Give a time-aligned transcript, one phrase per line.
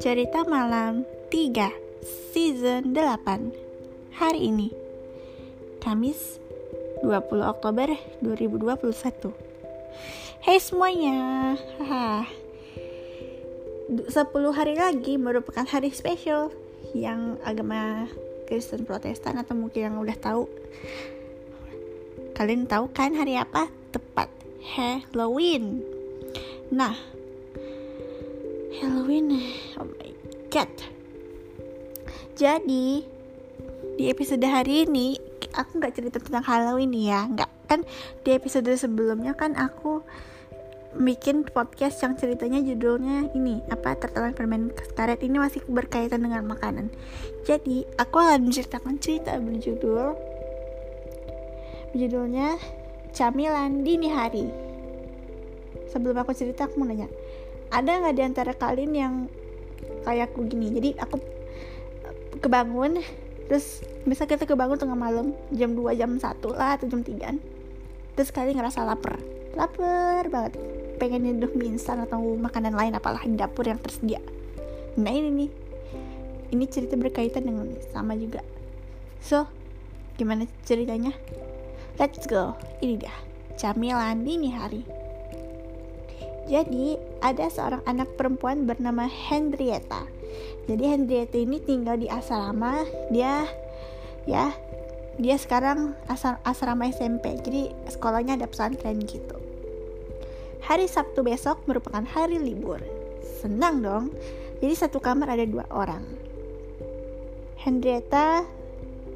[0.00, 1.68] Cerita Malam 3
[2.32, 4.72] Season 8 Hari ini
[5.84, 6.40] Kamis
[7.04, 7.92] 20 Oktober
[8.24, 9.36] 2021
[10.40, 11.16] Hai semuanya
[11.76, 12.24] Haha.
[13.92, 14.08] 10
[14.56, 16.48] hari lagi merupakan hari spesial
[16.96, 18.08] Yang agama
[18.48, 20.48] Kristen Protestan atau mungkin yang udah tahu
[22.32, 23.68] Kalian tahu kan hari apa?
[23.92, 25.82] Tepat Halloween.
[26.70, 26.94] Nah
[28.78, 29.42] Halloween
[29.76, 30.10] oh my
[30.48, 30.70] god.
[32.38, 33.02] Jadi
[33.98, 35.18] di episode hari ini
[35.52, 37.50] aku nggak cerita tentang Halloween ya nggak.
[37.66, 37.82] Kan
[38.22, 40.00] di episode sebelumnya kan aku
[40.92, 45.20] bikin podcast yang ceritanya judulnya ini apa tertelan permen karet.
[45.24, 46.92] Ini masih berkaitan dengan makanan.
[47.48, 50.14] Jadi aku akan menceritakan cerita berjudul
[51.92, 52.56] judulnya
[53.12, 54.48] camilan dini hari.
[55.92, 57.08] Sebelum aku cerita aku mau nanya
[57.72, 59.14] ada nggak di antara kalian yang
[60.04, 60.68] kayak aku gini?
[60.72, 61.16] Jadi aku
[62.44, 63.00] kebangun
[63.48, 66.24] terus bisa kita kebangun tengah malam jam 2 jam 1
[66.56, 69.16] lah atau jam 3 terus kalian ngerasa lapar.
[69.56, 70.60] Lapar banget.
[71.00, 74.20] Pengen nyeduh mie instan atau makanan lain apalah di dapur yang tersedia.
[75.00, 75.50] Nah ini nih.
[76.52, 78.44] Ini cerita berkaitan dengan sama juga.
[79.24, 79.48] So
[80.20, 81.16] gimana ceritanya
[82.00, 83.14] let's go ini dia
[83.56, 84.84] camilan dini hari
[86.52, 90.04] jadi ada seorang anak perempuan bernama Henrietta.
[90.66, 92.82] Jadi Henrietta ini tinggal di asrama.
[93.14, 93.46] Dia
[94.26, 94.50] ya
[95.16, 95.94] dia sekarang
[96.44, 97.38] asrama SMP.
[97.40, 99.38] Jadi sekolahnya ada pesantren gitu.
[100.62, 102.82] Hari Sabtu besok merupakan hari libur.
[103.40, 104.04] Senang dong.
[104.60, 106.02] Jadi satu kamar ada dua orang.
[107.58, 108.42] Henrietta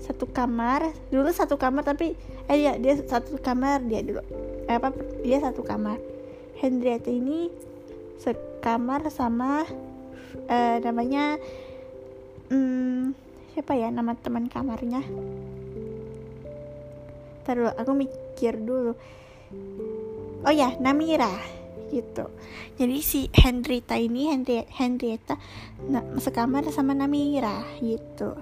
[0.00, 2.16] satu kamar dulu satu kamar tapi
[2.48, 4.24] eh ya dia satu kamar dia dulu
[4.66, 6.00] eh, apa dia satu kamar.
[6.60, 7.48] Henrietta ini
[8.20, 9.64] sekamar sama
[10.44, 11.40] uh, namanya
[12.52, 13.16] hmm,
[13.56, 15.00] siapa ya nama teman kamarnya?
[17.48, 18.92] Taruh aku mikir dulu.
[20.44, 21.32] Oh ya Namira
[21.88, 22.28] gitu.
[22.76, 25.40] Jadi si Henrietta ini Henry, Henrietta
[25.88, 28.36] nah, sekamar sama Namira gitu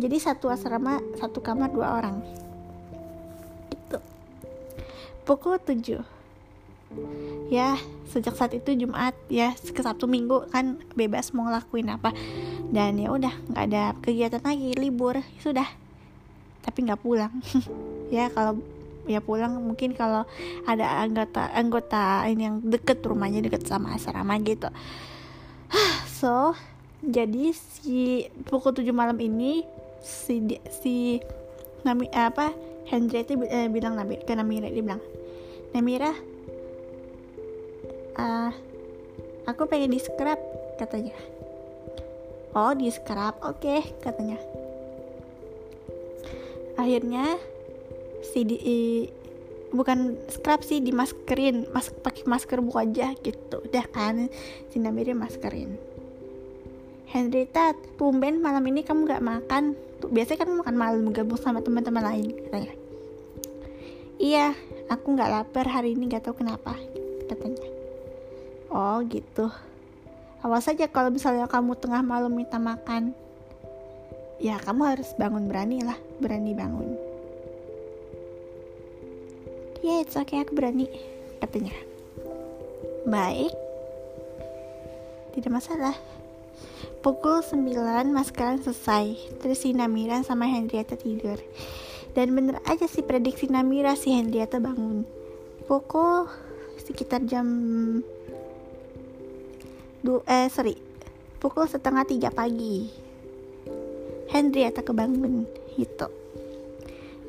[0.00, 2.24] jadi satu asrama satu kamar dua orang.
[3.68, 3.98] Gitu.
[5.28, 6.20] Pukul 7
[7.50, 7.78] ya
[8.10, 12.10] sejak saat itu Jumat ya ke Sabtu Minggu kan bebas mau ngelakuin apa.
[12.70, 15.66] Dan ya udah nggak ada kegiatan lagi libur sudah.
[16.64, 17.32] Tapi nggak pulang.
[18.10, 18.58] Ya kalau
[19.06, 20.26] ya pulang mungkin kalau
[20.66, 24.66] ada anggota anggota ini yang deket rumahnya deket sama asrama gitu.
[26.18, 26.58] So
[26.98, 29.62] jadi si pukul 7 malam ini
[30.00, 31.20] si si
[31.84, 32.52] Nami apa
[32.88, 35.02] Henriette eh, bilang Nabi ke Namira dia bilang
[35.72, 36.12] Namira
[38.18, 38.50] uh,
[39.46, 40.40] aku pengen di scrap
[40.76, 41.16] katanya.
[42.56, 44.40] Oh di scrap oke okay, katanya.
[46.74, 47.38] Akhirnya
[48.24, 48.58] si di
[49.70, 54.26] bukan scrap sih di maskerin mas pakai masker buku aja gitu udah kan
[54.66, 55.78] si Namiri maskerin
[57.10, 62.06] Henrietta tumben malam ini kamu gak makan tuh biasanya kan makan malam gabung sama teman-teman
[62.06, 62.72] lain katanya
[64.22, 64.54] iya
[64.86, 66.78] aku nggak lapar hari ini gak tahu kenapa
[67.26, 67.80] katanya
[68.70, 69.50] Oh gitu.
[70.46, 73.10] Awas saja kalau misalnya kamu tengah malam minta makan.
[74.38, 76.94] Ya kamu harus bangun berani lah, berani bangun.
[79.82, 80.86] Ya yeah, it's okay aku berani,
[81.42, 81.74] katanya.
[83.04, 83.52] Baik.
[85.34, 85.98] Tidak masalah.
[87.00, 89.16] Pukul 9 maskeran selesai.
[89.40, 91.40] Terus si Namira sama Henrietta tidur.
[92.12, 95.08] Dan bener aja sih prediksi Namira si Henrietta bangun.
[95.64, 96.28] Pukul
[96.76, 97.48] sekitar jam
[100.04, 100.76] du eh sorry.
[101.40, 102.92] Pukul setengah tiga pagi.
[104.28, 105.48] Henrietta kebangun
[105.80, 106.12] gitu.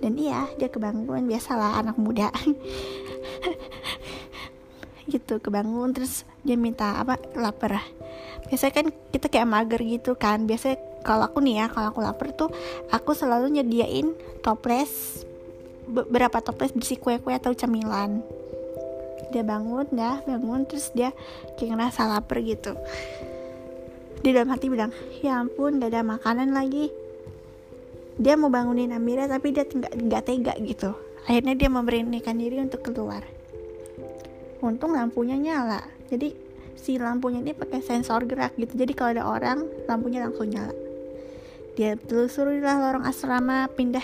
[0.03, 1.24] Dan iya dia kebangun.
[1.32, 2.28] Biasalah anak muda.
[5.12, 5.96] Gitu kebangun.
[5.96, 7.79] Terus dia minta apa lapar
[8.52, 10.44] biasanya kan kita kayak mager gitu kan.
[10.44, 10.78] Biasanya
[11.08, 12.52] kalau aku nih ya kalau aku lapar tuh
[12.92, 14.12] aku selalu nyediain
[14.44, 15.24] toples
[15.88, 18.22] beberapa toples berisi kue-kue atau camilan
[19.32, 21.16] dia bangun dah bangun terus dia
[21.56, 22.76] kayak ngerasa lapar gitu.
[24.22, 24.92] Di dalam hati bilang
[25.24, 26.92] ya ampun gak ada makanan lagi.
[28.22, 30.92] Dia mau bangunin Amira tapi dia nggak nggak tega gitu.
[31.26, 33.24] Akhirnya dia memberanikan diri untuk keluar.
[34.62, 35.82] Untung lampunya nyala.
[36.12, 36.36] Jadi
[36.82, 38.74] si lampunya ini pakai sensor gerak gitu.
[38.74, 40.74] Jadi kalau ada orang lampunya langsung nyala.
[41.78, 44.04] Dia telusurilah lorong asrama pindah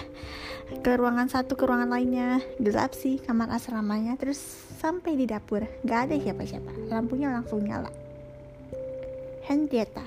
[0.86, 2.40] ke ruangan satu ke ruangan lainnya.
[2.62, 4.40] Gelap sih kamar asramanya terus
[4.78, 5.66] sampai di dapur.
[5.84, 6.94] Gak ada siapa-siapa.
[6.94, 7.90] Lampunya langsung nyala.
[9.44, 10.06] Henrietta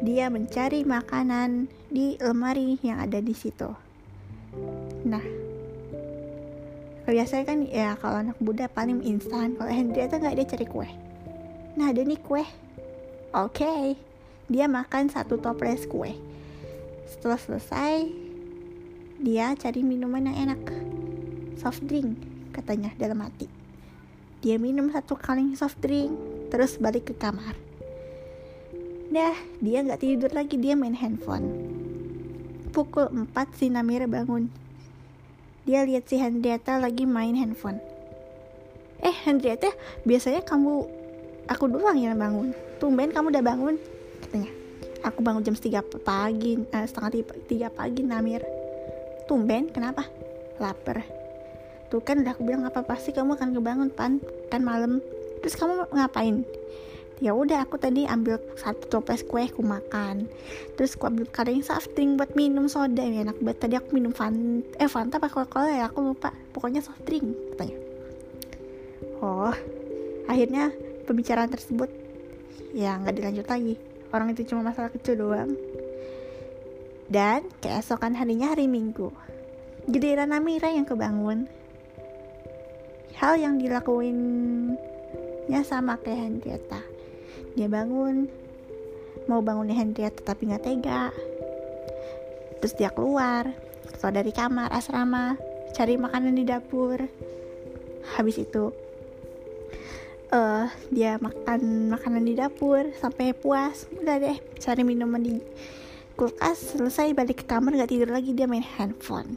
[0.00, 3.68] dia mencari makanan di lemari yang ada di situ.
[5.04, 5.39] Nah
[7.08, 9.56] biasanya kan ya kalau anak muda paling instan.
[9.56, 10.88] Kalau Henrietta nggak dia cari kue.
[11.80, 12.44] Nah ada nih kue.
[13.32, 13.64] Oke.
[13.64, 13.84] Okay.
[14.50, 16.10] dia makan satu toples kue.
[17.06, 18.10] Setelah selesai
[19.22, 20.62] dia cari minuman yang enak.
[21.56, 22.18] Soft drink
[22.50, 23.46] katanya dalam hati.
[24.40, 26.10] Dia minum satu kaleng soft drink
[26.48, 27.52] terus balik ke kamar.
[29.10, 31.50] Dah, dia nggak tidur lagi, dia main handphone.
[32.70, 34.46] Pukul 4 si Namira bangun.
[35.70, 37.78] Dia lihat si Henrietta lagi main handphone.
[39.06, 39.70] Eh, Henrietta,
[40.02, 40.82] biasanya kamu
[41.46, 42.50] aku doang yang bangun.
[42.82, 43.78] Tumben kamu udah bangun,
[44.18, 44.50] katanya.
[45.06, 48.42] Aku bangun jam 3 pagi, eh, setengah 3 pagi, Namir.
[49.30, 50.10] Tumben, kenapa?
[50.58, 51.06] Lapar.
[51.86, 54.18] Tuh kan udah aku bilang apa pasti kamu akan kebangun pan
[54.50, 54.98] kan malam.
[55.38, 56.42] Terus kamu ngapain?
[57.20, 60.24] Ya udah aku tadi ambil satu toples kue aku makan.
[60.74, 63.04] Terus aku ambil kaleng soft drink buat minum soda.
[63.04, 63.58] Ya enak banget.
[63.60, 65.92] Tadi aku minum fanta eh fanta apa coca cola ya?
[65.92, 66.32] Aku lupa.
[66.56, 67.76] Pokoknya soft drink katanya.
[69.20, 69.52] Oh
[70.24, 70.72] akhirnya
[71.04, 71.92] pembicaraan tersebut
[72.72, 73.74] ya nggak dilanjut lagi.
[74.10, 75.52] Orang itu cuma masalah kecil doang.
[77.10, 79.12] Dan keesokan harinya hari minggu
[79.90, 81.44] giliran Amira yang kebangun.
[83.20, 86.89] Hal yang dilakuinnya sama kayak Henrietta
[87.54, 88.30] dia bangun.
[89.26, 91.10] Mau bangunin Henrietta tapi nggak tega.
[92.60, 93.48] Terus dia keluar
[93.96, 95.36] keluar dari kamar asrama
[95.76, 96.98] cari makanan di dapur.
[98.16, 98.72] Habis itu
[100.32, 103.86] uh, dia makan makanan di dapur sampai puas.
[103.92, 105.36] Udah deh cari minuman di
[106.16, 109.36] kulkas selesai balik ke kamar nggak tidur lagi dia main handphone.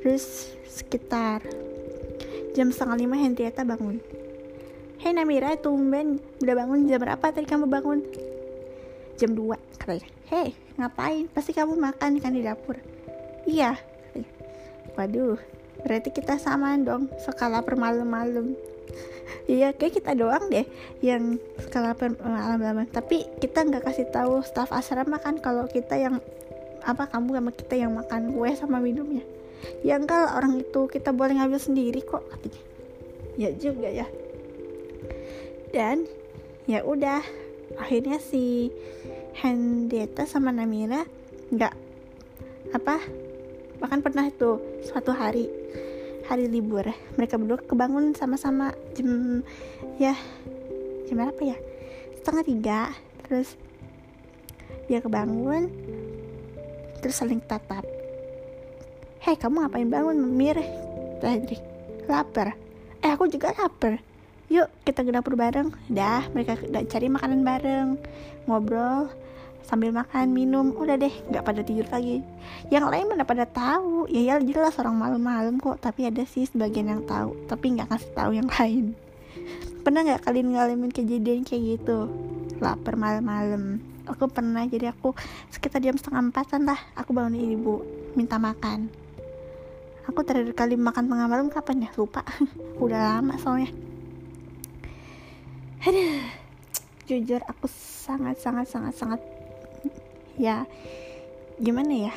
[0.00, 1.40] Terus sekitar
[2.54, 3.98] jam setengah lima Henrietta bangun
[5.04, 8.00] Hei Namira, tumben udah bangun jam berapa tadi kamu bangun?
[9.20, 10.08] Jam 2 katanya.
[10.32, 11.28] Hei, ngapain?
[11.28, 12.80] Pasti kamu makan kan di dapur.
[13.44, 13.76] Iya.
[14.96, 15.36] Waduh,
[15.84, 17.12] berarti kita samaan dong.
[17.20, 18.56] Skala per malam-malam.
[19.44, 20.64] Iya, kayak kita doang deh
[21.04, 22.88] yang skala per malam-malam.
[22.88, 26.16] Tapi kita nggak kasih tahu staff asrama kan kalau kita yang
[26.80, 29.20] apa kamu sama kita yang makan kue sama minumnya.
[29.84, 32.62] Yang kalau orang itu kita boleh ngambil sendiri kok katanya.
[33.36, 34.08] Ya juga ya
[35.74, 36.06] dan
[36.70, 37.18] ya udah
[37.82, 38.70] akhirnya si
[39.34, 41.02] Henrietta sama Namira
[41.50, 41.74] nggak
[42.70, 43.02] apa
[43.82, 45.50] bahkan pernah itu suatu hari
[46.30, 46.86] hari libur
[47.18, 49.42] mereka berdua kebangun sama-sama jam
[49.98, 50.14] ya
[51.10, 51.58] jam berapa ya?
[52.22, 52.80] Setengah tiga
[53.26, 53.58] terus
[54.86, 55.68] dia kebangun
[57.02, 57.82] terus saling tatap.
[59.26, 60.56] Hei kamu ngapain bangun Mir?
[61.18, 61.60] Hendrik
[62.06, 62.54] lapar.
[63.02, 64.13] Eh aku juga lapar
[64.52, 65.72] yuk kita ke dapur bareng.
[65.88, 67.88] Dah mereka cari makanan bareng.
[68.44, 69.08] Ngobrol
[69.64, 70.76] sambil makan minum.
[70.76, 72.20] Udah deh nggak pada tidur lagi.
[72.68, 74.06] Yang lain mana pada tahu.
[74.12, 75.80] Ya ya jelas orang malam-malam kok.
[75.80, 78.92] Tapi ada sih sebagian yang tahu tapi nggak kasih tahu yang lain.
[79.84, 82.08] Pernah nggak kalian ngalamin kejadian kayak gitu?
[82.60, 83.80] Lapar malam-malam.
[84.04, 85.16] Aku pernah jadi aku
[85.48, 86.76] sekitar jam setengah empatan lah.
[86.92, 87.80] Aku bangun ibu
[88.12, 88.92] minta makan.
[90.04, 91.90] Aku terakhir kali makan tengah malam kapan ya?
[91.96, 92.20] Lupa.
[92.84, 93.72] Udah lama soalnya
[95.84, 96.24] aduh.
[97.04, 99.20] Jujur aku sangat sangat sangat sangat
[100.40, 100.64] ya
[101.60, 102.14] gimana ya?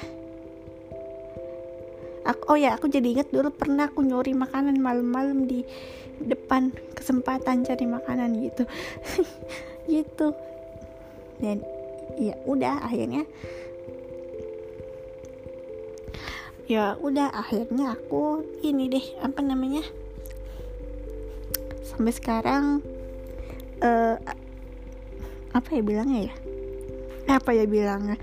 [2.28, 5.64] Aku, oh ya aku jadi inget dulu pernah aku nyuri makanan malam-malam di
[6.24, 8.64] depan kesempatan cari makanan gitu.
[9.88, 10.36] Gitu.
[11.40, 11.64] Dan
[12.20, 13.24] ya udah akhirnya
[16.68, 19.84] ya udah akhirnya aku ini deh apa namanya?
[21.88, 22.84] Sampai sekarang
[23.82, 24.16] uh,
[25.54, 26.36] apa ya bilangnya ya?
[27.28, 28.18] Apa ya bilangnya?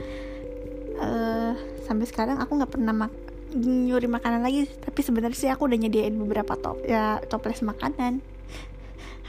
[0.95, 1.53] Uh,
[1.85, 3.13] sampai sekarang aku nggak pernah mak
[3.55, 8.23] nyuri makanan lagi tapi sebenarnya sih aku udah nyediain beberapa top ya toples makanan.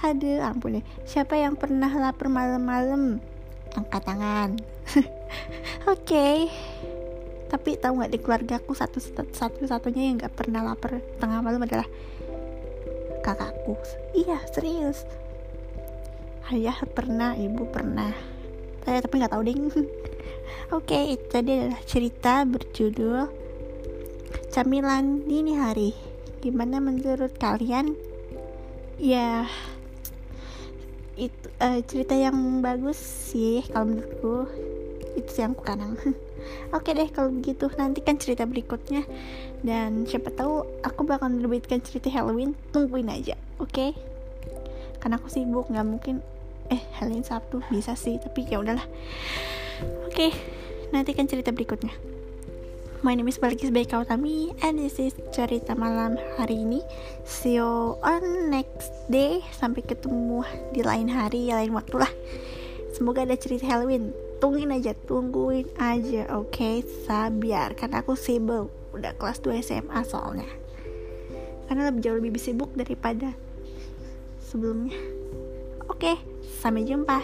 [0.06, 3.22] Aduh ampun deh siapa yang pernah lapar malam-malam?
[3.76, 4.50] Angkat tangan.
[4.96, 6.06] Oke.
[6.06, 6.38] Okay.
[7.46, 8.98] tapi tahu nggak di keluarga aku satu
[9.32, 11.88] satu satunya yang nggak pernah lapar tengah malam adalah
[13.22, 13.78] kakakku.
[14.18, 15.06] Iya serius
[16.54, 18.14] ayah pernah ibu pernah.
[18.86, 19.82] Saya tapi nggak tahu deh oke
[20.86, 23.26] okay, tadi adalah cerita berjudul
[24.54, 25.98] camilan dini hari.
[26.46, 27.98] Gimana menurut kalian?
[29.02, 29.50] Ya
[31.16, 34.46] itu uh, cerita yang bagus sih kalau menurutku.
[35.18, 35.98] Itu yang sekarang
[36.76, 39.02] oke deh kalau begitu nanti kan cerita berikutnya.
[39.66, 42.54] Dan siapa tahu aku bakal menerbitkan cerita Halloween.
[42.70, 43.74] Tungguin aja oke?
[43.74, 43.92] Okay?
[45.06, 46.26] karena aku sibuk nggak mungkin
[46.74, 48.86] eh Halloween Sabtu bisa sih tapi ya udahlah
[50.10, 50.32] oke okay,
[50.90, 51.94] nanti kan cerita berikutnya
[53.06, 56.82] My name is Balkis Baika Utami and this is cerita malam hari ini.
[57.22, 59.46] See you on next day.
[59.54, 60.42] Sampai ketemu
[60.74, 62.10] di lain hari, lain waktu lah.
[62.98, 64.10] Semoga ada cerita Halloween.
[64.42, 66.50] Tungguin aja, tungguin aja, oke?
[66.50, 66.82] Okay?
[67.06, 68.74] Sabar, karena aku sibuk.
[68.98, 70.50] Udah kelas 2 SMA soalnya.
[71.70, 73.38] Karena lebih jauh lebih sibuk daripada
[74.42, 74.98] sebelumnya.
[75.94, 76.16] Oke, okay,
[76.62, 77.24] 三明治吧。